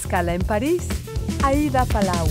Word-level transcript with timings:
Escala 0.00 0.32
en 0.32 0.40
París, 0.40 0.88
Aida 1.44 1.84
Palau. 1.84 2.26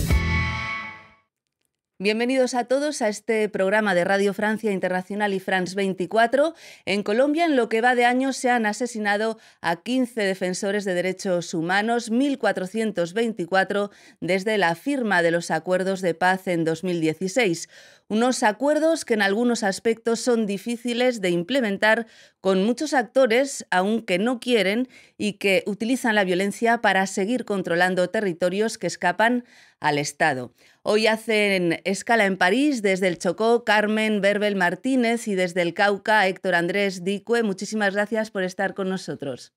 Bienvenidos 2.00 2.54
a 2.54 2.64
todos 2.64 3.00
a 3.00 3.08
este 3.08 3.48
programa 3.48 3.94
de 3.94 4.04
Radio 4.04 4.34
Francia 4.34 4.72
Internacional 4.72 5.34
y 5.34 5.38
France 5.38 5.76
24. 5.76 6.54
En 6.84 7.04
Colombia, 7.04 7.44
en 7.44 7.54
lo 7.54 7.68
que 7.68 7.80
va 7.80 7.94
de 7.94 8.06
año, 8.06 8.32
se 8.32 8.50
han 8.50 8.66
asesinado 8.66 9.38
a 9.60 9.76
15 9.76 10.20
defensores 10.22 10.84
de 10.84 10.94
derechos 10.94 11.54
humanos, 11.54 12.10
1.424 12.10 13.90
desde 14.20 14.58
la 14.58 14.74
firma 14.74 15.22
de 15.22 15.30
los 15.30 15.52
acuerdos 15.52 16.00
de 16.00 16.14
paz 16.14 16.48
en 16.48 16.64
2016. 16.64 17.68
Unos 18.10 18.42
acuerdos 18.42 19.04
que 19.04 19.14
en 19.14 19.22
algunos 19.22 19.62
aspectos 19.62 20.18
son 20.18 20.44
difíciles 20.44 21.20
de 21.20 21.30
implementar 21.30 22.08
con 22.40 22.64
muchos 22.64 22.92
actores, 22.92 23.64
aunque 23.70 24.18
no 24.18 24.40
quieren, 24.40 24.88
y 25.16 25.34
que 25.34 25.62
utilizan 25.64 26.16
la 26.16 26.24
violencia 26.24 26.80
para 26.80 27.06
seguir 27.06 27.44
controlando 27.44 28.10
territorios 28.10 28.78
que 28.78 28.88
escapan 28.88 29.44
al 29.78 29.96
Estado. 29.96 30.52
Hoy 30.82 31.06
hacen 31.06 31.82
escala 31.84 32.26
en 32.26 32.36
París 32.36 32.82
desde 32.82 33.06
el 33.06 33.16
Chocó 33.16 33.64
Carmen 33.64 34.20
Berbel 34.20 34.56
Martínez 34.56 35.28
y 35.28 35.36
desde 35.36 35.62
el 35.62 35.72
Cauca 35.72 36.26
Héctor 36.26 36.56
Andrés 36.56 37.04
Dicue. 37.04 37.44
Muchísimas 37.44 37.94
gracias 37.94 38.32
por 38.32 38.42
estar 38.42 38.74
con 38.74 38.88
nosotros. 38.88 39.52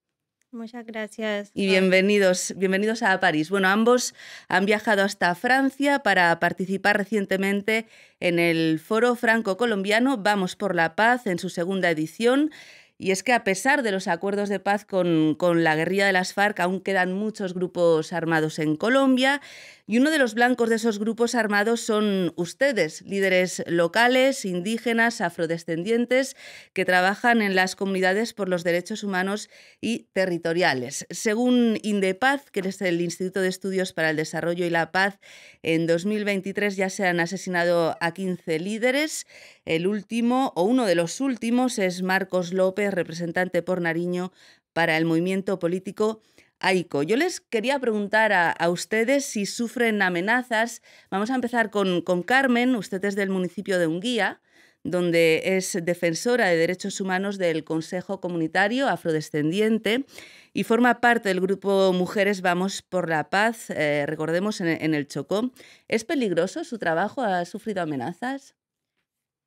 Muchas 0.53 0.85
gracias. 0.85 1.49
Y 1.55 1.65
bienvenidos, 1.65 2.53
bienvenidos 2.55 3.01
a 3.01 3.19
París. 3.19 3.49
Bueno, 3.49 3.69
ambos 3.69 4.13
han 4.47 4.67
viajado 4.67 5.01
hasta 5.01 5.33
Francia 5.33 5.99
para 5.99 6.39
participar 6.39 6.95
recientemente 6.95 7.87
en 8.19 8.37
el 8.37 8.79
Foro 8.79 9.15
Franco-Colombiano 9.15 10.17
Vamos 10.17 10.55
por 10.55 10.75
la 10.75 10.95
Paz 10.95 11.25
en 11.25 11.39
su 11.39 11.49
segunda 11.49 11.89
edición. 11.89 12.51
Y 12.99 13.09
es 13.09 13.23
que 13.23 13.33
a 13.33 13.43
pesar 13.43 13.81
de 13.81 13.91
los 13.91 14.07
acuerdos 14.07 14.47
de 14.47 14.59
paz 14.59 14.85
con, 14.85 15.33
con, 15.35 15.63
la 15.63 15.75
guerrilla 15.75 16.05
de 16.05 16.13
las 16.13 16.33
FARC, 16.33 16.59
aún 16.59 16.79
quedan 16.79 17.13
muchos 17.13 17.55
grupos 17.55 18.13
armados 18.13 18.59
en 18.59 18.75
Colombia 18.75 19.41
y 19.85 19.97
uno 19.97 20.11
de 20.11 20.17
los 20.17 20.33
blancos 20.33 20.69
de 20.69 20.75
esos 20.75 20.97
grupos 20.97 21.35
armados 21.35 21.81
son 21.81 22.31
ustedes, 22.37 23.01
líderes 23.01 23.63
locales, 23.67 24.45
indígenas, 24.45 25.19
afrodescendientes, 25.19 26.37
que 26.71 26.85
trabajan 26.85 27.41
en 27.41 27.55
las 27.55 27.75
comunidades 27.75 28.33
por 28.33 28.47
los 28.47 28.63
derechos 28.63 29.03
humanos 29.03 29.49
y 29.81 30.07
territoriales. 30.13 31.05
Según 31.09 31.77
Indepaz, 31.83 32.49
que 32.49 32.61
es 32.61 32.81
el 32.81 33.01
Instituto 33.01 33.41
de 33.41 33.49
Estudios 33.49 33.91
para 33.91 34.09
el 34.09 34.15
Desarrollo 34.15 34.65
y 34.65 34.69
la 34.69 34.93
Paz, 34.93 35.19
en 35.63 35.85
2023 35.85 36.77
ya 36.77 36.89
se 36.89 37.05
han 37.05 37.19
asesinado 37.19 37.97
a 37.99 38.13
15 38.13 38.59
líderes. 38.59 39.25
El 39.65 39.87
último, 39.87 40.53
o 40.55 40.63
uno 40.63 40.85
de 40.85 40.95
los 40.95 41.19
últimos, 41.19 41.77
es 41.77 42.03
Marcos 42.03 42.53
López, 42.53 42.93
representante 42.93 43.61
por 43.61 43.81
Nariño 43.81 44.31
para 44.71 44.97
el 44.97 45.05
movimiento 45.05 45.59
político 45.59 46.21
yo 47.05 47.17
les 47.17 47.41
quería 47.41 47.77
preguntar 47.79 48.31
a, 48.31 48.69
ustedes 48.69 49.25
si 49.25 49.45
sufren 49.45 50.01
amenazas. 50.01 50.81
Vamos 51.11 51.29
a 51.29 51.35
empezar 51.35 51.69
con, 51.69 52.01
con 52.01 52.23
Carmen, 52.23 52.75
usted 52.75 53.03
es 53.03 53.15
del 53.15 53.29
municipio 53.29 53.79
de 53.79 53.87
Unguía, 53.87 54.41
donde 54.83 55.57
es 55.57 55.77
defensora 55.83 56.47
de 56.47 56.55
derechos 56.55 57.01
humanos 57.01 57.37
del 57.37 57.65
Consejo 57.65 58.21
Comunitario 58.21 58.87
Afrodescendiente 58.87 60.05
y 60.53 60.63
forma 60.63 61.01
parte 61.01 61.29
del 61.29 61.41
grupo 61.41 61.91
Mujeres 61.91 62.41
Vamos 62.41 62.81
por 62.81 63.09
la 63.09 63.29
Paz, 63.29 63.69
eh, 63.69 64.05
recordemos, 64.07 64.61
en, 64.61 64.93
el 64.93 65.07
Chocó. 65.07 65.51
¿Es 65.89 66.05
peligroso 66.05 66.63
su 66.63 66.77
trabajo? 66.79 67.21
¿Ha 67.21 67.43
sufrido 67.45 67.81
amenazas? 67.81 68.55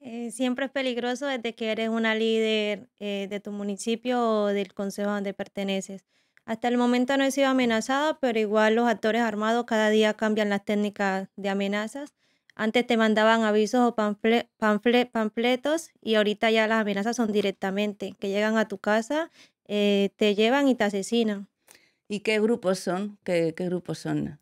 Eh, 0.01 0.31
siempre 0.31 0.67
es 0.67 0.71
peligroso 0.71 1.27
desde 1.27 1.55
que 1.55 1.73
eres 1.73 1.89
una 1.89 2.15
líder 2.15 2.91
eh, 2.99 3.27
de 3.31 3.41
tu 3.41 3.53
municipio 3.53 4.43
o 4.43 4.47
del 4.49 4.75
consejo 4.75 5.11
donde 5.11 5.33
perteneces. 5.33 6.05
Hasta 6.47 6.69
el 6.69 6.79
momento 6.79 7.17
no 7.17 7.25
he 7.25 7.33
sido 7.33 7.49
amenazada, 7.49 8.19
pero 8.21 8.39
igual 8.39 8.77
los 8.77 8.89
actores 8.89 9.21
armados 9.21 9.67
cada 9.67 9.91
día 9.91 10.15
cambian 10.15 10.49
las 10.49 10.65
técnicas 10.65 11.29
de 11.35 11.49
amenazas. 11.49 12.15
Antes 12.55 12.87
te 12.87 12.97
mandaban 12.97 13.43
avisos 13.43 13.81
o 13.81 13.97
panfletos 13.97 15.91
y 16.01 16.15
ahorita 16.15 16.51
ya 16.53 16.69
las 16.69 16.81
amenazas 16.81 17.17
son 17.17 17.33
directamente, 17.33 18.15
que 18.21 18.29
llegan 18.29 18.57
a 18.57 18.69
tu 18.69 18.79
casa, 18.79 19.33
eh, 19.67 20.11
te 20.17 20.37
llevan 20.37 20.69
y 20.69 20.77
te 20.77 20.85
asesinan. 20.85 21.49
¿Y 22.09 22.21
qué 22.21 22.41
grupos 22.41 22.79
son? 22.79 23.19
¿Qué, 23.25 23.53
qué 23.57 23.65
grupos 23.65 23.99
son? 23.99 24.39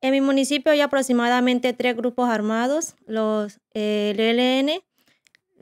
En 0.00 0.10
mi 0.10 0.20
municipio 0.20 0.72
hay 0.72 0.80
aproximadamente 0.80 1.72
tres 1.72 1.96
grupos 1.96 2.28
armados, 2.28 2.96
los 3.06 3.60
eh, 3.74 4.12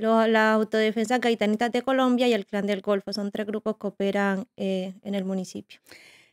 LLN, 0.02 0.32
la 0.32 0.52
Autodefensa 0.52 1.18
Gaitanitas 1.18 1.72
de 1.72 1.82
Colombia 1.82 2.28
y 2.28 2.32
el 2.32 2.46
Clan 2.46 2.66
del 2.66 2.80
Golfo. 2.80 3.12
Son 3.12 3.30
tres 3.30 3.46
grupos 3.46 3.76
que 3.80 3.86
operan 3.86 4.46
eh, 4.56 4.94
en 5.02 5.14
el 5.14 5.24
municipio. 5.24 5.80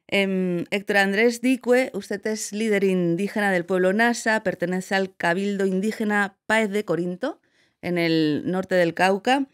Em, 0.07 0.65
Héctor 0.71 0.97
Andrés 0.97 1.39
Dicue, 1.41 1.91
usted 1.93 2.25
es 2.25 2.51
líder 2.51 2.83
indígena 2.83 3.51
del 3.51 3.65
pueblo 3.65 3.93
Nasa, 3.93 4.41
pertenece 4.41 4.95
al 4.95 5.15
Cabildo 5.15 5.67
Indígena 5.67 6.35
Páez 6.47 6.71
de 6.71 6.83
Corinto, 6.83 7.39
en 7.81 7.99
el 7.99 8.41
norte 8.45 8.73
del 8.73 8.95
Cauca. 8.95 9.47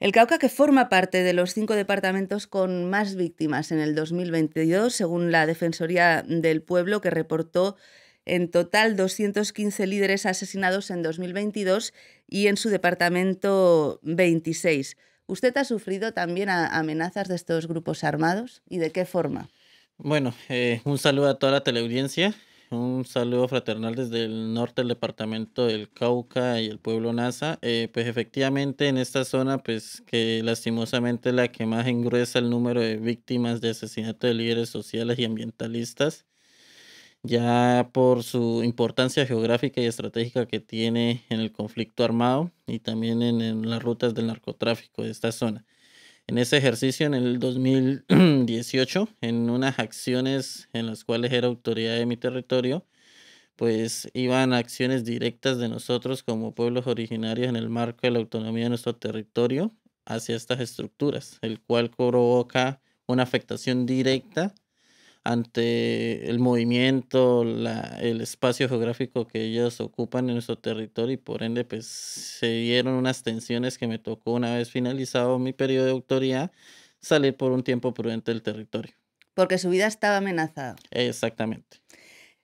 El 0.00 0.10
Cauca 0.10 0.38
que 0.38 0.48
forma 0.48 0.88
parte 0.88 1.22
de 1.22 1.32
los 1.32 1.52
cinco 1.52 1.76
departamentos 1.76 2.48
con 2.48 2.90
más 2.90 3.14
víctimas 3.14 3.70
en 3.70 3.78
el 3.78 3.94
2022, 3.94 4.92
según 4.92 5.30
la 5.30 5.46
Defensoría 5.46 6.24
del 6.26 6.62
Pueblo, 6.62 7.00
que 7.00 7.10
reportó 7.10 7.76
en 8.24 8.50
total 8.50 8.96
215 8.96 9.86
líderes 9.86 10.26
asesinados 10.26 10.90
en 10.90 11.02
2022 11.02 11.92
y 12.28 12.46
en 12.46 12.56
su 12.56 12.68
departamento 12.68 14.00
26. 14.02 14.96
¿Usted 15.26 15.56
ha 15.56 15.64
sufrido 15.64 16.12
también 16.12 16.48
amenazas 16.50 17.28
de 17.28 17.36
estos 17.36 17.66
grupos 17.66 18.04
armados 18.04 18.62
y 18.68 18.78
de 18.78 18.90
qué 18.90 19.04
forma? 19.04 19.48
Bueno, 19.98 20.34
eh, 20.48 20.80
un 20.84 20.98
saludo 20.98 21.28
a 21.28 21.38
toda 21.38 21.52
la 21.52 21.62
teleaudiencia, 21.62 22.34
un 22.70 23.04
saludo 23.04 23.46
fraternal 23.48 23.94
desde 23.94 24.24
el 24.24 24.52
norte 24.54 24.82
del 24.82 24.88
departamento 24.88 25.66
del 25.66 25.90
Cauca 25.90 26.60
y 26.60 26.66
el 26.66 26.78
pueblo 26.78 27.12
Nasa. 27.12 27.58
Eh, 27.62 27.88
pues 27.92 28.06
efectivamente 28.06 28.88
en 28.88 28.98
esta 28.98 29.24
zona, 29.24 29.58
pues 29.58 30.02
que 30.06 30.42
lastimosamente 30.42 31.32
la 31.32 31.48
que 31.48 31.66
más 31.66 31.86
engruesa 31.86 32.38
el 32.38 32.50
número 32.50 32.80
de 32.80 32.96
víctimas 32.96 33.60
de 33.60 33.70
asesinato 33.70 34.26
de 34.26 34.34
líderes 34.34 34.70
sociales 34.70 35.18
y 35.18 35.24
ambientalistas 35.24 36.24
ya 37.22 37.90
por 37.92 38.22
su 38.24 38.62
importancia 38.64 39.26
geográfica 39.26 39.80
y 39.80 39.86
estratégica 39.86 40.46
que 40.46 40.60
tiene 40.60 41.24
en 41.28 41.40
el 41.40 41.52
conflicto 41.52 42.04
armado 42.04 42.52
y 42.66 42.80
también 42.80 43.22
en, 43.22 43.68
las 43.68 43.82
rutas 43.82 44.14
del 44.14 44.26
narcotráfico 44.26 45.02
de 45.02 45.10
esta 45.10 45.32
zona. 45.32 45.64
En 46.26 46.38
ese 46.38 46.56
ejercicio, 46.58 47.06
en 47.06 47.14
el 47.14 47.38
2018, 47.40 49.08
en 49.20 49.50
unas 49.50 49.78
acciones 49.78 50.68
en 50.72 50.86
las 50.86 51.04
cuales 51.04 51.32
era 51.32 51.48
autoridad 51.48 51.96
de 51.96 52.06
mi 52.06 52.16
territorio, 52.16 52.86
pues 53.56 54.10
iban 54.14 54.52
acciones 54.52 55.04
directas 55.04 55.58
de 55.58 55.68
nosotros 55.68 56.22
como 56.22 56.54
pueblos 56.54 56.86
originarios 56.86 57.48
en 57.48 57.56
el 57.56 57.68
marco 57.70 58.00
de 58.02 58.12
la 58.12 58.18
autonomía 58.20 58.64
de 58.64 58.70
nuestro 58.70 58.96
territorio 58.96 59.74
hacia 60.06 60.36
estas 60.36 60.60
estructuras, 60.60 61.38
el 61.42 61.60
cual 61.60 61.90
provoca 61.90 62.80
una 63.06 63.22
afectación 63.24 63.86
directa 63.86 64.54
ante 65.24 66.28
el 66.28 66.38
movimiento, 66.40 67.44
la, 67.44 67.98
el 68.00 68.20
espacio 68.20 68.68
geográfico 68.68 69.26
que 69.28 69.42
ellos 69.44 69.80
ocupan 69.80 70.28
en 70.28 70.34
nuestro 70.34 70.58
territorio 70.58 71.14
y 71.14 71.16
por 71.16 71.42
ende 71.42 71.64
pues 71.64 71.86
se 71.86 72.48
dieron 72.48 72.94
unas 72.94 73.22
tensiones 73.22 73.78
que 73.78 73.86
me 73.86 73.98
tocó 73.98 74.32
una 74.32 74.54
vez 74.56 74.70
finalizado 74.70 75.38
mi 75.38 75.52
periodo 75.52 75.86
de 75.86 75.92
autoridad 75.92 76.50
salir 77.00 77.36
por 77.36 77.52
un 77.52 77.62
tiempo 77.62 77.94
prudente 77.94 78.32
del 78.32 78.42
territorio. 78.42 78.94
Porque 79.34 79.58
su 79.58 79.70
vida 79.70 79.86
estaba 79.86 80.18
amenazada. 80.18 80.76
Exactamente. 80.90 81.78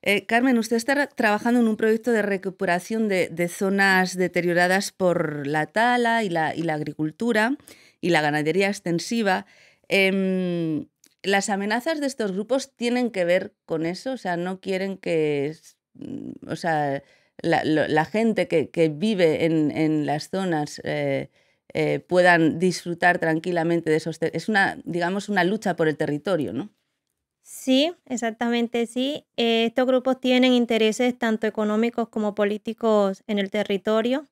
Eh, 0.00 0.26
Carmen, 0.26 0.58
usted 0.58 0.76
está 0.76 1.08
trabajando 1.08 1.60
en 1.60 1.68
un 1.68 1.76
proyecto 1.76 2.12
de 2.12 2.22
recuperación 2.22 3.08
de, 3.08 3.28
de 3.28 3.48
zonas 3.48 4.16
deterioradas 4.16 4.92
por 4.92 5.46
la 5.46 5.66
tala 5.66 6.22
y 6.22 6.28
la, 6.28 6.54
y 6.54 6.62
la, 6.62 6.74
agricultura 6.74 7.56
y 8.00 8.10
la 8.10 8.20
ganadería 8.20 8.68
extensiva. 8.68 9.46
Eh, 9.88 10.86
las 11.22 11.48
amenazas 11.48 12.00
de 12.00 12.06
estos 12.06 12.32
grupos 12.32 12.74
tienen 12.74 13.10
que 13.10 13.24
ver 13.24 13.54
con 13.64 13.86
eso, 13.86 14.12
o 14.12 14.16
sea, 14.16 14.36
no 14.36 14.60
quieren 14.60 14.98
que, 14.98 15.56
mm, 15.94 16.50
o 16.50 16.56
sea, 16.56 17.02
la, 17.40 18.04
gente 18.04 18.48
que, 18.48 18.88
vive 18.88 19.44
en, 19.44 20.06
las 20.06 20.30
zonas 20.30 20.80
eh, 20.84 21.30
eh, 21.72 22.00
puedan 22.00 22.58
disfrutar 22.58 23.18
tranquilamente 23.18 23.90
de 23.90 23.96
esos. 23.96 24.18
Es 24.20 24.48
una, 24.48 24.78
digamos, 24.84 25.28
una 25.28 25.44
lucha 25.44 25.76
por 25.76 25.88
el 25.88 25.96
territorio, 25.96 26.52
¿no? 26.52 26.70
Sí, 27.42 27.94
exactamente, 28.06 28.86
sí. 28.86 29.24
Eh, 29.36 29.66
estos 29.66 29.86
grupos 29.86 30.20
tienen 30.20 30.52
intereses 30.52 31.16
tanto 31.18 31.46
económicos 31.46 32.08
como 32.08 32.34
políticos 32.34 33.22
en 33.26 33.38
el 33.38 33.50
territorio. 33.50 34.26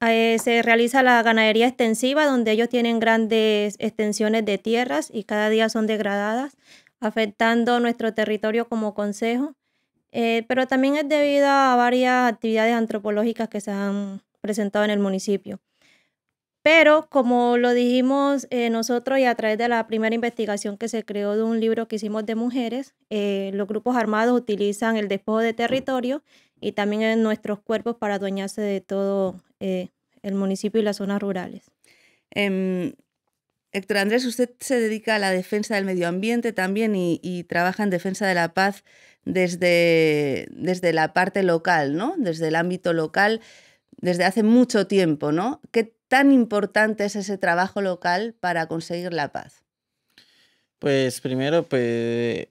Se 0.00 0.62
realiza 0.62 1.02
la 1.02 1.22
ganadería 1.22 1.66
extensiva, 1.66 2.26
donde 2.26 2.52
ellos 2.52 2.68
tienen 2.68 3.00
grandes 3.00 3.76
extensiones 3.78 4.44
de 4.44 4.58
tierras 4.58 5.10
y 5.12 5.24
cada 5.24 5.50
día 5.50 5.68
son 5.68 5.86
degradadas, 5.86 6.56
afectando 7.00 7.80
nuestro 7.80 8.14
territorio 8.14 8.68
como 8.68 8.94
consejo. 8.94 9.54
Eh, 10.12 10.44
pero 10.48 10.66
también 10.66 10.96
es 10.96 11.08
debido 11.08 11.46
a 11.48 11.76
varias 11.76 12.32
actividades 12.32 12.74
antropológicas 12.74 13.48
que 13.48 13.60
se 13.60 13.70
han 13.70 14.22
presentado 14.40 14.84
en 14.84 14.90
el 14.90 15.00
municipio. 15.00 15.60
Pero 16.62 17.08
como 17.08 17.56
lo 17.56 17.72
dijimos 17.72 18.46
eh, 18.50 18.68
nosotros 18.68 19.18
y 19.18 19.24
a 19.24 19.34
través 19.34 19.58
de 19.58 19.68
la 19.68 19.86
primera 19.86 20.14
investigación 20.14 20.76
que 20.76 20.88
se 20.88 21.04
creó 21.04 21.36
de 21.36 21.42
un 21.42 21.60
libro 21.60 21.88
que 21.88 21.96
hicimos 21.96 22.26
de 22.26 22.34
mujeres, 22.34 22.94
eh, 23.10 23.50
los 23.54 23.68
grupos 23.68 23.96
armados 23.96 24.36
utilizan 24.36 24.96
el 24.96 25.08
despojo 25.08 25.38
de 25.38 25.54
territorio 25.54 26.22
y 26.60 26.72
también 26.72 27.02
en 27.02 27.22
nuestros 27.22 27.60
cuerpos 27.60 27.96
para 27.96 28.14
adueñarse 28.14 28.60
de 28.60 28.80
todo 28.80 29.42
eh, 29.60 29.88
el 30.22 30.34
municipio 30.34 30.80
y 30.80 30.84
las 30.84 30.96
zonas 30.96 31.20
rurales. 31.20 31.70
Em, 32.30 32.92
Héctor 33.72 33.98
Andrés, 33.98 34.24
usted 34.24 34.50
se 34.60 34.80
dedica 34.80 35.16
a 35.16 35.18
la 35.18 35.30
defensa 35.30 35.74
del 35.74 35.84
medio 35.84 36.08
ambiente 36.08 36.52
también 36.52 36.94
y, 36.96 37.44
trabaja 37.44 37.82
en 37.82 37.90
defensa 37.90 38.26
de 38.26 38.34
la 38.34 38.54
paz 38.54 38.84
desde, 39.24 40.48
desde 40.50 40.92
la 40.92 41.12
parte 41.12 41.42
local, 41.42 41.96
¿no? 41.96 42.14
Desde 42.16 42.48
el 42.48 42.56
ámbito 42.56 42.92
local, 42.92 43.40
desde 43.96 44.24
hace 44.24 44.42
mucho 44.42 44.86
tiempo, 44.86 45.32
¿no? 45.32 45.60
¿Qué 45.70 45.94
tan 46.08 46.32
importante 46.32 47.04
es 47.04 47.16
ese 47.16 47.36
trabajo 47.36 47.82
local 47.82 48.34
para 48.40 48.66
conseguir 48.66 49.12
la 49.12 49.32
paz? 49.32 49.62
Pues 50.78 51.20
primero, 51.20 51.64
pues 51.64 52.48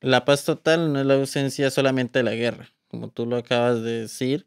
la 0.00 0.24
paz 0.24 0.44
total 0.44 0.92
no 0.92 1.00
es 1.00 1.06
la 1.06 1.14
ausencia 1.14 1.70
solamente 1.70 2.18
de 2.18 2.24
la 2.24 2.34
guerra, 2.34 2.70
como 2.88 3.10
tú 3.10 3.26
lo 3.26 3.36
acabas 3.36 3.82
de 3.82 4.02
decir. 4.02 4.46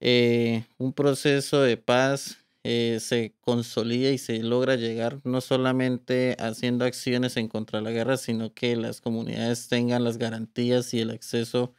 Eh, 0.00 0.64
un 0.78 0.92
proceso 0.92 1.62
de 1.62 1.76
paz 1.78 2.38
eh, 2.64 2.98
se 3.00 3.34
consolida 3.40 4.10
y 4.10 4.18
se 4.18 4.42
logra 4.42 4.76
llegar 4.76 5.20
no 5.24 5.40
solamente 5.40 6.36
haciendo 6.40 6.84
acciones 6.84 7.36
en 7.36 7.48
contra 7.48 7.78
de 7.80 7.84
la 7.84 7.90
guerra, 7.92 8.16
sino 8.16 8.54
que 8.54 8.76
las 8.76 9.00
comunidades 9.00 9.68
tengan 9.68 10.04
las 10.04 10.18
garantías 10.18 10.94
y 10.94 11.00
el 11.00 11.10
acceso 11.10 11.74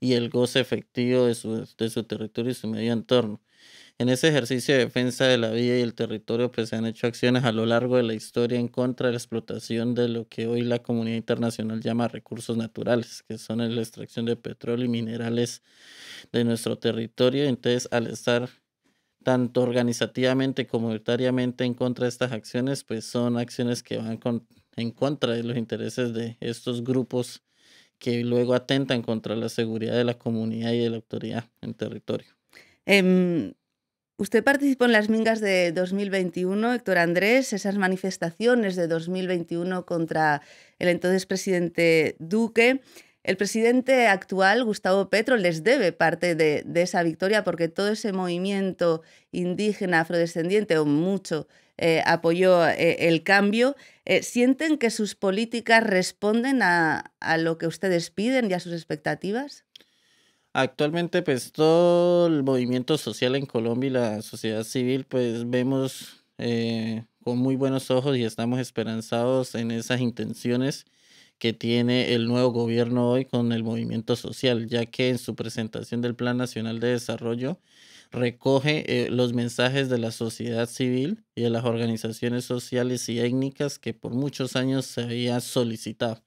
y 0.00 0.14
el 0.14 0.30
goce 0.30 0.60
efectivo 0.60 1.26
de 1.26 1.34
su, 1.34 1.66
de 1.78 1.90
su 1.90 2.04
territorio 2.04 2.52
y 2.52 2.54
su 2.54 2.68
medio 2.68 2.92
entorno. 2.92 3.40
En 3.98 4.10
ese 4.10 4.28
ejercicio 4.28 4.74
de 4.74 4.80
defensa 4.84 5.24
de 5.24 5.38
la 5.38 5.50
vida 5.50 5.78
y 5.78 5.80
el 5.80 5.94
territorio, 5.94 6.52
pues 6.52 6.68
se 6.68 6.76
han 6.76 6.84
hecho 6.84 7.06
acciones 7.06 7.44
a 7.44 7.52
lo 7.52 7.64
largo 7.64 7.96
de 7.96 8.02
la 8.02 8.12
historia 8.12 8.58
en 8.58 8.68
contra 8.68 9.06
de 9.06 9.12
la 9.14 9.18
explotación 9.18 9.94
de 9.94 10.08
lo 10.08 10.28
que 10.28 10.46
hoy 10.46 10.60
la 10.60 10.80
comunidad 10.82 11.16
internacional 11.16 11.80
llama 11.80 12.06
recursos 12.06 12.58
naturales, 12.58 13.22
que 13.22 13.38
son 13.38 13.58
la 13.74 13.80
extracción 13.80 14.26
de 14.26 14.36
petróleo 14.36 14.84
y 14.84 14.88
minerales 14.88 15.62
de 16.30 16.44
nuestro 16.44 16.78
territorio. 16.78 17.44
Entonces, 17.44 17.88
al 17.90 18.06
estar 18.08 18.50
tanto 19.24 19.62
organizativamente 19.62 20.66
como 20.66 20.86
comunitariamente 20.86 21.64
en 21.64 21.74
contra 21.74 22.04
de 22.04 22.10
estas 22.10 22.32
acciones, 22.32 22.84
pues 22.84 23.06
son 23.06 23.38
acciones 23.38 23.82
que 23.82 23.96
van 23.96 24.20
en 24.76 24.90
contra 24.90 25.32
de 25.32 25.42
los 25.42 25.56
intereses 25.56 26.12
de 26.12 26.36
estos 26.40 26.84
grupos 26.84 27.42
que 27.98 28.22
luego 28.24 28.54
atentan 28.54 29.02
contra 29.02 29.36
la 29.36 29.48
seguridad 29.48 29.94
de 29.94 30.04
la 30.04 30.18
comunidad 30.18 30.72
y 30.72 30.80
de 30.80 30.90
la 30.90 30.96
autoridad 30.96 31.50
en 31.62 31.74
territorio. 31.74 32.28
Em, 32.84 33.54
usted 34.16 34.42
participó 34.42 34.84
en 34.86 34.92
las 34.92 35.08
mingas 35.08 35.40
de 35.40 35.72
2021, 35.72 36.74
Héctor 36.74 36.98
Andrés, 36.98 37.52
esas 37.52 37.76
manifestaciones 37.76 38.76
de 38.76 38.86
2021 38.86 39.84
contra 39.86 40.42
el 40.78 40.88
entonces 40.88 41.26
presidente 41.26 42.16
Duque. 42.18 42.80
El 43.26 43.36
presidente 43.36 44.06
actual, 44.06 44.64
Gustavo 44.64 45.10
Petro, 45.10 45.36
les 45.36 45.64
debe 45.64 45.90
parte 45.90 46.36
de, 46.36 46.64
esa 46.76 47.02
victoria 47.02 47.42
porque 47.42 47.66
todo 47.66 47.88
ese 47.88 48.12
movimiento 48.12 49.02
indígena 49.32 50.00
afrodescendiente 50.00 50.78
o 50.78 50.84
mucho 50.84 51.48
eh, 51.76 52.02
apoyó 52.06 52.68
eh, 52.68 53.08
el 53.08 53.24
cambio. 53.24 53.74
Eh, 54.04 54.22
¿Sienten 54.22 54.78
que 54.78 54.90
sus 54.90 55.16
políticas 55.16 55.82
responden 55.82 56.62
a, 56.62 57.12
lo 57.38 57.58
que 57.58 57.66
ustedes 57.66 58.10
piden 58.10 58.48
y 58.48 58.54
a 58.54 58.60
sus 58.60 58.72
expectativas? 58.72 59.64
Actualmente, 60.58 61.20
pues 61.22 61.52
todo 61.52 62.26
el 62.28 62.42
movimiento 62.42 62.96
social 62.96 63.36
en 63.36 63.44
Colombia 63.44 63.88
y 63.88 63.90
la 63.90 64.22
sociedad 64.22 64.64
civil, 64.64 65.04
pues 65.04 65.48
vemos 65.50 66.24
con 67.22 67.38
muy 67.38 67.56
buenos 67.56 67.90
ojos 67.90 68.16
y 68.16 68.24
estamos 68.24 68.58
esperanzados 68.60 69.54
en 69.54 69.70
esas 69.70 70.00
intenciones 70.00 70.86
que 71.38 71.52
tiene 71.52 72.14
el 72.14 72.26
nuevo 72.28 72.50
gobierno 72.52 73.10
hoy 73.10 73.26
con 73.26 73.52
el 73.52 73.64
movimiento 73.64 74.16
social, 74.16 74.66
ya 74.68 74.86
que 74.86 75.10
en 75.10 75.18
su 75.18 75.34
presentación 75.36 76.00
del 76.00 76.14
Plan 76.16 76.38
Nacional 76.38 76.80
de 76.80 76.88
Desarrollo 76.88 77.60
recoge 78.10 78.84
eh, 79.06 79.10
los 79.10 79.34
mensajes 79.34 79.90
de 79.90 79.98
la 79.98 80.10
sociedad 80.10 80.66
civil 80.68 81.24
y 81.34 81.42
de 81.42 81.50
las 81.50 81.64
organizaciones 81.64 82.44
sociales 82.46 83.08
y 83.10 83.20
étnicas 83.20 83.78
que 83.78 83.92
por 83.92 84.14
muchos 84.14 84.56
años 84.56 84.86
se 84.86 85.02
había 85.02 85.40
solicitado. 85.40 86.24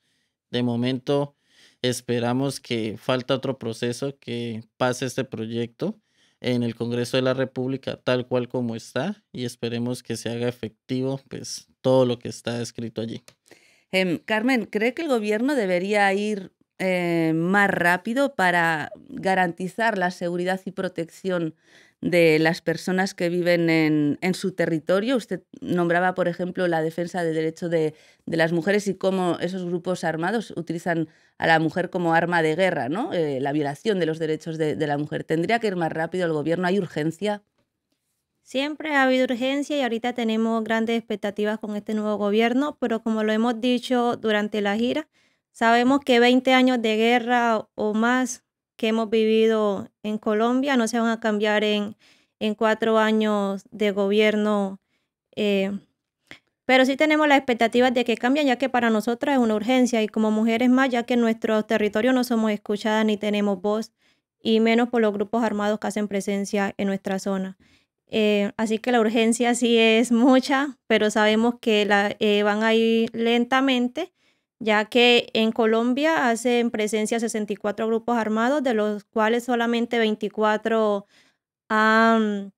De 0.51 0.63
momento 0.63 1.37
esperamos 1.81 2.59
que 2.59 2.97
falta 2.97 3.35
otro 3.35 3.57
proceso 3.57 4.17
que 4.19 4.63
pase 4.77 5.05
este 5.05 5.23
proyecto 5.23 5.99
en 6.41 6.63
el 6.63 6.75
Congreso 6.75 7.17
de 7.17 7.23
la 7.23 7.33
República 7.33 7.97
tal 7.97 8.27
cual 8.27 8.47
como 8.47 8.75
está 8.75 9.23
y 9.31 9.45
esperemos 9.45 10.03
que 10.03 10.17
se 10.17 10.29
haga 10.29 10.47
efectivo 10.47 11.21
pues 11.29 11.67
todo 11.81 12.05
lo 12.05 12.19
que 12.19 12.29
está 12.29 12.61
escrito 12.61 13.01
allí. 13.01 13.23
Em, 13.91 14.19
Carmen, 14.19 14.65
¿cree 14.65 14.93
que 14.93 15.01
el 15.01 15.07
gobierno 15.07 15.55
debería 15.55 16.13
ir 16.13 16.51
eh, 16.77 17.33
más 17.35 17.69
rápido 17.69 18.35
para 18.35 18.91
garantizar 19.09 19.97
la 19.97 20.11
seguridad 20.11 20.61
y 20.63 20.71
protección 20.71 21.55
de 22.01 22.39
las 22.39 22.61
personas 22.61 23.13
que 23.13 23.29
viven 23.29 23.69
en, 23.69 24.33
su 24.33 24.53
territorio. 24.53 25.17
Usted 25.17 25.43
nombraba, 25.61 26.15
por 26.15 26.27
ejemplo, 26.27 26.67
la 26.67 26.81
defensa 26.81 27.23
del 27.23 27.35
derecho 27.35 27.69
de, 27.69 27.93
las 28.25 28.53
mujeres 28.53 28.87
y 28.87 28.95
cómo 28.95 29.37
esos 29.39 29.65
grupos 29.65 30.03
armados 30.03 30.51
utilizan 30.55 31.09
a 31.37 31.47
la 31.47 31.59
mujer 31.59 31.89
como 31.89 32.13
arma 32.13 32.41
de 32.41 32.55
guerra, 32.55 32.89
¿no? 32.89 33.13
Eh, 33.13 33.39
la 33.41 33.51
violación 33.51 33.99
de 33.99 34.05
los 34.05 34.19
derechos 34.19 34.57
de, 34.57 34.75
de 34.75 34.87
la 34.87 34.97
mujer. 34.97 35.23
¿Tendría 35.23 35.59
que 35.59 35.67
ir 35.67 35.75
más 35.75 35.91
rápido 35.91 36.25
el 36.25 36.33
gobierno? 36.33 36.67
¿Hay 36.67 36.79
urgencia? 36.79 37.43
Siempre 38.43 38.95
ha 38.95 39.03
habido 39.03 39.25
urgencia 39.25 39.77
y 39.77 39.81
ahorita 39.81 40.13
tenemos 40.13 40.63
grandes 40.63 40.97
expectativas 40.97 41.59
con 41.59 41.75
este 41.75 41.93
nuevo 41.93 42.17
gobierno, 42.17 42.77
pero 42.79 43.03
como 43.03 43.23
lo 43.23 43.31
hemos 43.31 43.61
dicho 43.61 44.15
durante 44.15 44.61
la 44.61 44.75
gira, 44.75 45.07
sabemos 45.51 45.99
que 45.99 46.19
20 46.19 46.53
años 46.53 46.81
de 46.81 46.95
guerra 46.95 47.67
o 47.75 47.93
más 47.93 48.43
que 48.79 48.87
hemos 48.87 49.09
vivido 49.09 49.89
en 50.03 50.17
Colombia 50.17 50.77
no 50.77 50.87
se 50.87 50.97
van 50.97 51.09
a 51.09 51.19
cambiar 51.19 51.65
en, 51.65 51.97
en 52.39 52.55
cuatro 52.55 52.97
años 52.97 53.65
de 53.71 53.91
gobierno. 53.91 54.79
Eh, 55.35 55.77
pero 56.63 56.85
sí 56.85 56.95
tenemos 56.95 57.27
las 57.27 57.39
expectativas 57.39 57.93
de 57.93 58.05
que 58.05 58.15
cambien, 58.15 58.47
ya 58.47 58.55
que 58.55 58.69
para 58.69 58.89
nosotras 58.89 59.35
es 59.35 59.41
una 59.41 59.55
urgencia 59.55 60.01
y 60.01 60.07
como 60.07 60.31
mujeres 60.31 60.69
más, 60.69 60.89
ya 60.89 61.03
que 61.03 61.15
en 61.15 61.19
nuestro 61.19 61.61
territorio 61.65 62.13
no 62.13 62.23
somos 62.23 62.51
escuchadas 62.51 63.05
ni 63.05 63.17
tenemos 63.17 63.61
voz, 63.61 63.91
y 64.41 64.61
menos 64.61 64.87
por 64.87 65.01
los 65.01 65.11
grupos 65.11 65.43
armados 65.43 65.77
que 65.79 65.87
hacen 65.87 66.07
presencia 66.07 66.73
en 66.77 66.87
nuestra 66.87 67.19
zona. 67.19 67.57
Eh, 68.07 68.54
así 68.56 68.80
que 68.80 68.94
la 68.94 69.01
urgencia 69.01 69.56
sí 69.56 69.77
es 69.77 70.13
mucha, 70.13 70.77
pero 70.87 71.11
sabemos 71.11 71.56
que 71.59 71.85
la, 71.85 72.15
eh, 72.19 72.44
van 72.44 72.63
a 72.63 72.73
ir 72.73 73.09
lentamente, 73.13 74.13
ya 74.59 74.85
que 74.85 75.30
en 75.33 75.51
Colombia 75.51 76.30
hacen 76.30 76.71
presencia 76.71 77.19
64 77.19 77.87
grupos 77.87 78.18
armados, 78.18 78.63
de 78.63 78.73
los 78.73 79.06
cuales 79.06 79.45
solamente 79.45 79.99
24 79.99 81.06
han 81.69 82.54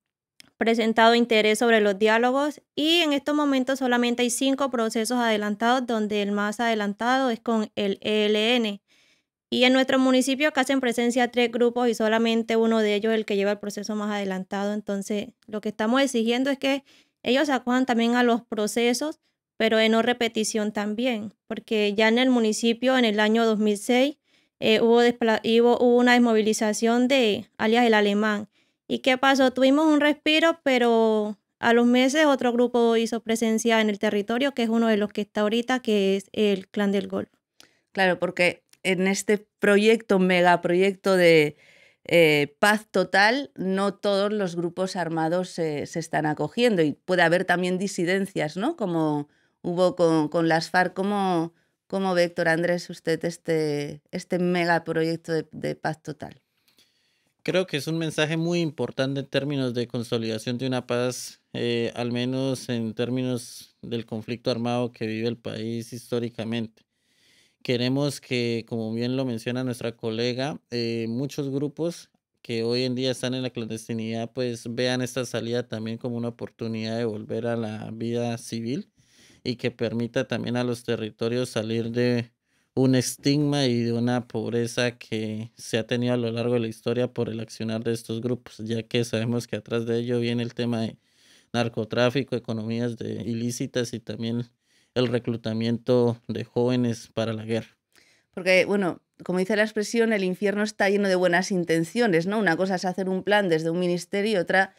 presentado 0.58 1.16
interés 1.16 1.60
sobre 1.60 1.82
los 1.82 1.98
diálogos 1.98 2.62
y 2.76 3.00
en 3.00 3.14
estos 3.14 3.36
momentos 3.36 3.80
solamente 3.80 4.24
hay 4.24 4.30
cinco 4.30 4.70
procesos 4.70 5.18
adelantados, 5.18 5.88
donde 5.88 6.22
el 6.22 6.32
más 6.32 6.60
adelantado 6.60 7.30
es 7.32 7.40
con 7.40 7.72
el 7.76 7.98
ELN. 8.02 8.80
Y 9.50 9.66
en 9.66 9.74
nuestro 9.74 10.00
municipio 10.00 10.48
acá 10.48 10.62
hacen 10.62 10.80
presencia 10.80 11.30
tres 11.32 11.52
grupos 11.52 11.90
y 11.90 11.94
solamente 11.94 12.56
uno 12.56 12.80
de 12.80 12.96
ellos 12.96 13.12
es 13.12 13.18
el 13.20 13.26
que 13.26 13.36
lleva 13.36 13.52
el 13.52 13.60
proceso 13.60 13.96
más 13.96 14.12
adelantado. 14.12 14.74
Entonces, 14.74 15.30
lo 15.48 15.62
que 15.62 15.70
estamos 15.70 16.02
exigiendo 16.02 16.50
es 16.52 16.58
que 16.58 16.84
ellos 17.24 17.50
acudan 17.50 17.86
también 17.86 18.16
a 18.16 18.24
los 18.24 18.44
procesos, 18.44 19.20
pero 19.62 19.80
en 19.80 19.92
no 19.92 20.02
repetición 20.02 20.72
también, 20.72 21.36
porque 21.46 21.94
ya 21.94 22.08
en 22.08 22.18
el 22.18 22.32
municipio 22.32 22.98
en 22.98 23.06
el 23.06 23.20
año 23.20 23.46
2006 23.46 24.18
eh, 24.60 24.82
hubo, 24.82 25.02
hubo 25.02 25.98
una 25.98 26.14
desmovilización 26.14 27.08
de 27.08 27.46
alias 27.60 27.86
el 27.86 27.94
alemán. 27.94 28.50
¿Y 28.88 29.00
qué 29.04 29.20
pasó? 29.20 29.54
Tuvimos 29.54 29.86
un 29.86 30.02
respiro, 30.02 30.60
pero 30.64 31.38
a 31.60 31.74
los 31.74 31.86
meses 31.86 32.26
otro 32.26 32.52
grupo 32.52 32.98
hizo 32.98 33.20
presencia 33.20 33.82
en 33.82 33.92
el 33.92 34.00
territorio, 34.00 34.56
que 34.56 34.64
es 34.64 34.70
uno 34.70 34.88
de 34.88 34.98
los 34.98 35.14
que 35.14 35.22
está 35.22 35.42
ahorita, 35.42 35.80
que 35.80 36.16
es 36.16 36.32
el 36.32 36.68
Clan 36.68 36.92
del 36.92 37.08
Golfo. 37.08 37.38
Claro, 37.92 38.18
porque 38.18 38.64
en 38.82 39.06
este 39.06 39.46
proyecto, 39.60 40.18
megaproyecto 40.18 41.16
de 41.16 41.56
eh, 42.06 42.56
paz 42.58 42.88
total, 42.90 43.52
no 43.54 43.94
todos 43.94 44.34
los 44.34 44.56
grupos 44.56 44.96
armados 44.96 45.50
se, 45.50 45.84
están 45.84 46.26
acogiendo 46.26 46.82
y 46.82 46.94
puede 46.94 47.22
haber 47.22 47.46
también 47.46 47.78
disidencias, 47.78 48.58
¿no? 48.58 48.76
Como 48.76 49.30
hubo 49.62 49.96
con, 49.96 50.48
las 50.48 50.70
FARC. 50.70 50.94
¿Cómo, 50.94 51.54
¿Cómo, 51.88 52.14
ve, 52.14 52.26
Héctor 52.26 52.48
Andrés, 52.48 52.90
usted 52.90 53.24
este, 53.26 54.02
este 54.12 54.40
megaproyecto 54.40 55.32
de, 55.32 55.48
de 55.52 55.76
paz 55.76 56.02
total? 56.02 56.42
Creo 57.44 57.66
que 57.66 57.78
es 57.78 57.88
un 57.88 57.98
mensaje 57.98 58.38
muy 58.38 58.60
importante 58.60 59.22
en 59.22 59.26
términos 59.26 59.74
de 59.74 59.88
consolidación 59.88 60.60
de 60.60 60.68
una 60.68 60.86
paz, 60.86 61.42
eh, 61.54 61.92
al 61.96 62.12
menos 62.12 62.70
en 62.70 62.94
términos 62.94 63.76
del 63.82 64.06
conflicto 64.06 64.52
armado 64.52 64.92
que 64.92 65.08
vive 65.08 65.28
el 65.28 65.38
país 65.38 65.92
históricamente. 65.92 66.84
Queremos 67.64 68.22
que, 68.22 68.66
como 68.68 68.94
bien 68.94 69.16
lo 69.16 69.26
menciona 69.26 69.64
nuestra 69.64 69.96
colega, 69.96 70.60
eh, 70.70 71.08
muchos 71.10 71.50
grupos 71.50 72.12
que 72.44 72.64
hoy 72.64 72.84
en 72.84 72.96
día 72.96 73.12
están 73.12 73.34
en 73.34 73.42
la 73.44 73.50
clandestinidad, 73.50 74.32
pues 74.34 74.66
vean 74.70 75.02
esta 75.02 75.26
salida 75.26 75.68
también 75.68 75.98
como 75.98 76.18
una 76.18 76.30
oportunidad 76.30 76.98
de 76.98 77.06
volver 77.06 77.48
a 77.48 77.56
la 77.56 77.90
vida 77.92 78.38
civil 78.38 78.92
y 79.44 79.56
que 79.56 79.72
permita 79.72 80.28
también 80.28 80.58
a 80.58 80.64
los 80.64 80.84
territorios 80.84 81.50
salir 81.50 81.92
de 81.92 82.32
un 82.74 82.96
estigma 82.96 83.66
y 83.66 83.84
de 83.84 83.94
una 83.94 84.28
pobreza 84.28 84.98
que 84.98 85.52
se 85.56 85.78
ha 85.78 85.86
tenido 85.86 86.14
a 86.14 86.18
lo 86.18 86.32
largo 86.32 86.54
de 86.54 86.62
la 86.62 86.68
historia 86.68 87.12
por 87.12 87.30
el 87.30 87.40
accionar 87.40 87.84
de 87.84 87.94
estos 87.94 88.22
grupos, 88.22 88.58
ya 88.60 88.84
que 88.84 89.04
sabemos 89.04 89.48
que 89.48 89.58
atrás 89.58 89.86
de 89.86 90.00
ello 90.00 90.20
viene 90.20 90.44
el 90.44 90.54
tema 90.54 90.82
de 90.82 90.98
narcotráfico, 91.54 92.36
economías 92.36 92.96
ilícitas 93.02 93.94
y 93.94 94.00
también 94.00 94.46
el 94.96 95.08
reclutamiento 95.08 96.18
de 96.28 96.44
jóvenes 96.44 97.10
para 97.14 97.34
la 97.34 97.44
guerra. 97.44 97.78
Porque, 98.34 98.64
bueno, 98.66 99.02
como 99.24 99.40
dice 99.40 99.56
la 99.56 99.64
expresión, 99.64 100.14
el 100.14 100.24
infierno 100.24 100.64
está 100.64 100.90
lleno 100.90 101.10
de 101.10 101.16
buenas 101.16 101.52
intenciones, 101.52 102.26
¿no? 102.26 102.40
Una 102.40 102.56
cosa 102.56 102.76
es 102.76 102.86
hacer 102.86 103.10
un 103.10 103.24
plan 103.24 103.50
desde 103.50 103.70
un 103.70 103.80
ministerio 103.80 104.32
y 104.32 104.38
otra 104.38 104.74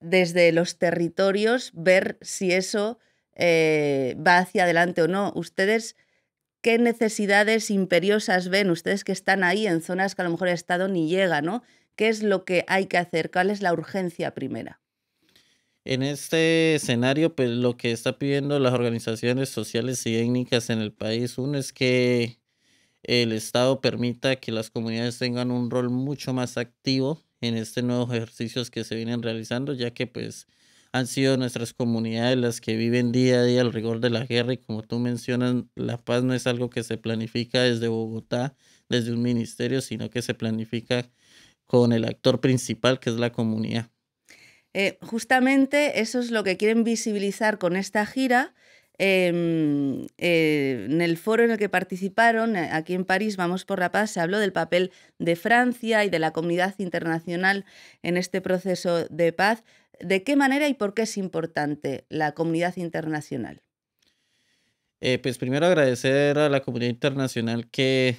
desde 0.00 0.50
los 0.50 0.78
territorios, 0.78 1.70
ver 1.74 2.18
si 2.22 2.52
eso 2.52 2.98
eh, 3.34 4.16
va 4.26 4.38
hacia 4.38 4.64
adelante 4.64 5.02
o 5.02 5.08
no. 5.08 5.32
Ustedes, 5.34 5.96
¿qué 6.62 6.78
necesidades 6.78 7.70
imperiosas 7.70 8.48
ven? 8.48 8.70
Ustedes 8.70 9.04
que 9.04 9.12
están 9.12 9.44
ahí 9.44 9.66
en 9.66 9.82
zonas 9.82 10.14
que 10.14 10.22
a 10.22 10.24
lo 10.24 10.30
mejor 10.30 10.48
el 10.48 10.54
Estado 10.54 10.88
ni 10.88 11.08
llega, 11.08 11.42
¿no? 11.42 11.62
¿Qué 11.96 12.08
es 12.08 12.22
lo 12.22 12.44
que 12.44 12.64
hay 12.68 12.86
que 12.86 12.98
hacer? 12.98 13.30
¿Cuál 13.30 13.50
es 13.50 13.62
la 13.62 13.72
urgencia 13.72 14.32
primera? 14.34 14.80
En 15.84 16.02
este 16.02 16.74
escenario, 16.74 17.34
pues 17.34 17.50
lo 17.50 17.76
que 17.76 17.90
está 17.90 18.18
pidiendo 18.18 18.58
las 18.58 18.74
organizaciones 18.74 19.48
sociales 19.48 20.04
y 20.06 20.16
étnicas 20.16 20.68
en 20.68 20.78
el 20.80 20.92
país, 20.92 21.38
uno 21.38 21.58
es 21.58 21.72
que 21.72 22.38
el 23.02 23.32
Estado 23.32 23.80
permita 23.80 24.36
que 24.36 24.52
las 24.52 24.70
comunidades 24.70 25.18
tengan 25.18 25.50
un 25.50 25.70
rol 25.70 25.88
mucho 25.88 26.34
más 26.34 26.58
activo 26.58 27.22
en 27.40 27.56
estos 27.56 27.82
nuevos 27.82 28.12
ejercicios 28.12 28.70
que 28.70 28.84
se 28.84 28.94
vienen 28.94 29.22
realizando, 29.22 29.72
ya 29.72 29.92
que 29.92 30.06
pues 30.06 30.46
han 30.92 31.06
sido 31.06 31.36
nuestras 31.36 31.72
comunidades 31.72 32.36
las 32.36 32.60
que 32.60 32.76
viven 32.76 33.12
día 33.12 33.40
a 33.40 33.44
día 33.44 33.60
el 33.60 33.72
rigor 33.72 34.00
de 34.00 34.10
la 34.10 34.24
guerra 34.24 34.52
y 34.52 34.58
como 34.58 34.82
tú 34.82 34.98
mencionas, 34.98 35.64
la 35.74 35.98
paz 35.98 36.22
no 36.24 36.34
es 36.34 36.46
algo 36.46 36.70
que 36.70 36.82
se 36.82 36.98
planifica 36.98 37.62
desde 37.62 37.88
Bogotá, 37.88 38.54
desde 38.88 39.12
un 39.12 39.22
ministerio, 39.22 39.80
sino 39.80 40.10
que 40.10 40.22
se 40.22 40.34
planifica 40.34 41.08
con 41.66 41.92
el 41.92 42.04
actor 42.04 42.40
principal 42.40 42.98
que 42.98 43.10
es 43.10 43.16
la 43.16 43.30
comunidad. 43.30 43.90
Eh, 44.72 44.98
justamente 45.02 46.00
eso 46.00 46.20
es 46.20 46.30
lo 46.30 46.44
que 46.44 46.56
quieren 46.56 46.84
visibilizar 46.84 47.58
con 47.58 47.76
esta 47.76 48.06
gira. 48.06 48.54
Em, 49.02 50.04
eh, 50.18 50.84
en 50.84 51.00
el 51.00 51.16
foro 51.16 51.42
en 51.42 51.50
el 51.52 51.56
que 51.56 51.70
participaron, 51.70 52.54
eh, 52.54 52.68
aquí 52.70 52.92
en 52.92 53.06
París, 53.06 53.38
Vamos 53.38 53.64
por 53.64 53.78
la 53.78 53.90
Paz, 53.90 54.10
se 54.10 54.20
habló 54.20 54.38
del 54.38 54.52
papel 54.52 54.92
de 55.18 55.36
Francia 55.36 56.04
y 56.04 56.10
de 56.10 56.18
la 56.18 56.32
comunidad 56.32 56.74
internacional 56.76 57.64
en 58.02 58.18
este 58.18 58.42
proceso 58.42 59.06
de 59.06 59.32
paz. 59.32 59.64
¿De 60.00 60.22
qué 60.22 60.36
manera 60.36 60.68
y 60.68 60.74
por 60.74 60.92
qué 60.92 61.02
es 61.02 61.16
importante 61.16 62.04
la 62.10 62.32
comunidad 62.32 62.76
internacional? 62.76 63.62
pues 65.22 65.38
primero 65.38 65.64
agradecer 65.64 66.38
a 66.38 66.50
la 66.50 66.60
comunidad 66.60 66.90
internacional 66.90 67.66
que 67.70 68.18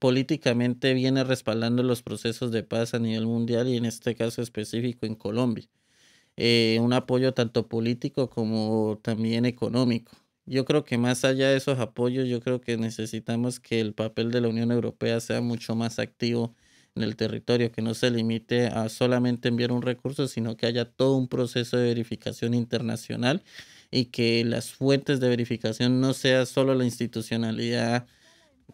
políticamente 0.00 0.92
viene 0.94 1.22
respaldando 1.22 1.84
los 1.84 2.02
procesos 2.02 2.50
de 2.50 2.64
paz 2.64 2.92
a 2.92 2.98
nivel 2.98 3.26
mundial 3.26 3.68
y 3.68 3.76
en 3.76 3.84
este 3.84 4.16
caso 4.16 4.42
específico 4.42 5.06
en 5.06 5.14
Colombia. 5.14 5.68
Eh, 6.40 6.78
un 6.80 6.92
apoyo 6.92 7.34
tanto 7.34 7.66
político 7.68 8.30
como 8.30 9.00
también 9.02 9.44
económico. 9.44 10.12
Yo 10.46 10.64
creo 10.64 10.84
que 10.84 10.96
más 10.96 11.24
allá 11.24 11.48
de 11.50 11.56
esos 11.56 11.80
apoyos, 11.80 12.28
yo 12.28 12.40
creo 12.40 12.60
que 12.60 12.76
necesitamos 12.76 13.58
que 13.58 13.80
el 13.80 13.92
papel 13.92 14.30
de 14.30 14.40
la 14.40 14.48
Unión 14.48 14.70
Europea 14.70 15.18
sea 15.20 15.40
mucho 15.40 15.74
más 15.74 15.98
activo 15.98 16.54
en 16.94 17.02
el 17.02 17.16
territorio, 17.16 17.72
que 17.72 17.82
no 17.82 17.92
se 17.94 18.10
limite 18.12 18.68
a 18.68 18.88
solamente 18.88 19.48
enviar 19.48 19.72
un 19.72 19.82
recurso, 19.82 20.28
sino 20.28 20.56
que 20.56 20.66
haya 20.66 20.84
todo 20.84 21.16
un 21.16 21.26
proceso 21.28 21.76
de 21.76 21.88
verificación 21.88 22.54
internacional 22.54 23.42
y 23.90 24.06
que 24.06 24.44
las 24.44 24.70
fuentes 24.70 25.18
de 25.20 25.28
verificación 25.28 26.00
no 26.00 26.14
sea 26.14 26.46
solo 26.46 26.74
la 26.76 26.84
institucionalidad 26.84 28.06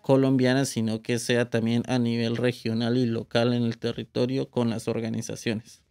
colombiana, 0.03 0.67
sino 0.67 1.03
que 1.03 1.19
sea 1.21 1.51
también 1.51 1.85
a 1.89 1.99
nivel 2.01 2.37
regional 2.37 2.99
y 2.99 3.07
local 3.07 3.55
en 3.55 3.65
el 3.65 3.79
territorio 3.79 4.51
con 4.51 4.71
las 4.71 4.89
organizaciones. 4.89 5.84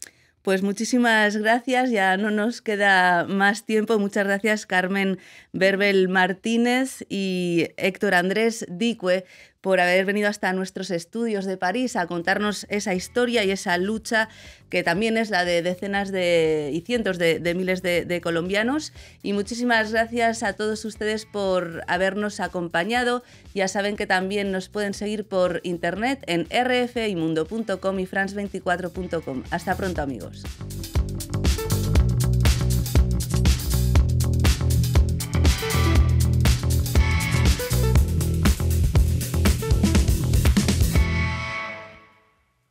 Pues 0.44 0.62
muchísimas 0.62 1.38
gracias, 1.38 1.90
ya 1.90 2.18
no 2.18 2.30
nos 2.30 2.62
queda 2.62 3.24
más 3.24 3.64
tiempo. 3.66 3.98
Muchas 3.98 4.26
gracias 4.26 4.66
Carmen 4.66 5.18
Berbel 5.54 6.10
Martínez 6.10 7.06
y 7.08 7.70
Héctor 7.78 8.14
Andrés 8.14 8.66
Dicue 8.68 9.24
por 9.64 9.80
haber 9.80 10.04
venido 10.04 10.28
hasta 10.28 10.52
nuestros 10.52 10.92
estudios 10.92 11.46
de 11.46 11.56
París 11.56 11.96
a 11.96 12.06
contarnos 12.06 12.68
esa 12.68 12.94
historia 12.96 13.46
y 13.46 13.52
esa 13.52 13.78
lucha 13.78 14.28
que 14.70 14.84
también 14.84 15.16
es 15.16 15.30
la 15.30 15.46
de 15.46 15.62
decenas 15.62 16.12
de, 16.12 16.70
y 16.74 16.82
cientos 16.82 17.18
de, 17.18 17.40
miles 17.56 17.82
de, 17.82 18.20
colombianos. 18.22 18.92
Y 19.22 19.32
muchísimas 19.32 19.94
gracias 19.94 20.44
a 20.44 20.52
todos 20.52 20.84
ustedes 20.84 21.26
por 21.26 21.82
habernos 21.88 22.42
acompañado. 22.42 23.24
Ya 23.56 23.70
saben 23.70 23.96
que 23.96 24.06
también 24.06 24.52
nos 24.52 24.68
pueden 24.68 24.94
seguir 24.94 25.24
por 25.24 25.62
internet 25.64 26.26
en 26.28 26.46
rfimundo.com 26.50 28.00
y 28.00 28.06
france24.com. 28.06 29.44
Hasta 29.50 29.78
pronto 29.78 30.02
amigos. 30.02 30.44